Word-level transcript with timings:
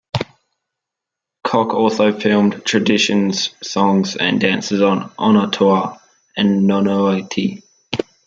Koch 1.43 1.75
also 1.75 2.11
filmed 2.11 2.65
traditions 2.65 3.51
songs 3.61 4.15
and 4.15 4.41
dances 4.41 4.81
on 4.81 5.11
Onotoa 5.19 5.99
and 6.35 6.67
Nonouti. 6.67 7.61